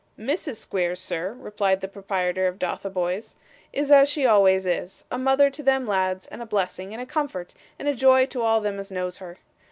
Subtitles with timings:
[0.17, 0.55] 'Mrs.
[0.55, 3.35] Squeers, sir,' replied the proprietor of Dotheboys,
[3.71, 7.05] 'is as she always is a mother to them lads, and a blessing, and a
[7.05, 9.37] comfort, and a joy to all them as knows her.